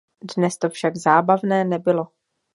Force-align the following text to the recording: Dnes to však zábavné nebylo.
Dnes 0.35 0.57
to 0.57 0.69
však 0.69 0.97
zábavné 0.97 1.65
nebylo. 1.65 2.07